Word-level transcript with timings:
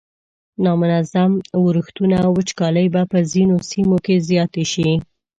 نامنظم 0.65 1.31
ورښتونه 1.63 2.17
او 2.25 2.31
وچکالۍ 2.37 2.87
به 2.93 3.01
په 3.11 3.19
ځینو 3.31 3.55
سیمو 3.69 3.97
کې 4.05 4.15
زیاتې 4.29 4.63
شي. 4.71 4.89